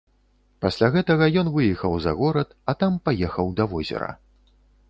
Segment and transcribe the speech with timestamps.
[0.63, 4.11] Пасля гэтага ён выехаў за горад, а там паехаў да возера.